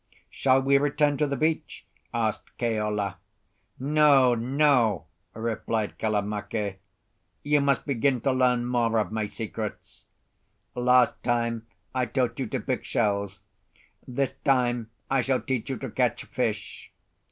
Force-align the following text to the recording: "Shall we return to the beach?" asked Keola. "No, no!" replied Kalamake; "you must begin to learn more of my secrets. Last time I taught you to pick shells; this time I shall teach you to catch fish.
"Shall 0.31 0.63
we 0.63 0.79
return 0.79 1.17
to 1.17 1.27
the 1.27 1.35
beach?" 1.35 1.85
asked 2.11 2.57
Keola. 2.57 3.17
"No, 3.79 4.33
no!" 4.33 5.05
replied 5.35 5.99
Kalamake; 5.99 6.79
"you 7.43 7.61
must 7.61 7.85
begin 7.85 8.19
to 8.21 8.31
learn 8.31 8.65
more 8.65 8.97
of 8.97 9.11
my 9.11 9.27
secrets. 9.27 10.01
Last 10.73 11.21
time 11.21 11.67
I 11.93 12.07
taught 12.07 12.39
you 12.39 12.47
to 12.47 12.59
pick 12.59 12.83
shells; 12.83 13.41
this 14.07 14.33
time 14.43 14.89
I 15.07 15.21
shall 15.21 15.39
teach 15.39 15.69
you 15.69 15.77
to 15.77 15.91
catch 15.91 16.23
fish. 16.23 16.91